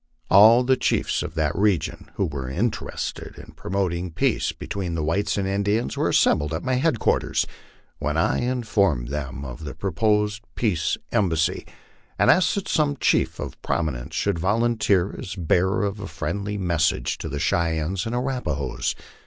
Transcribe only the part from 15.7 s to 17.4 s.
of a friendly message to the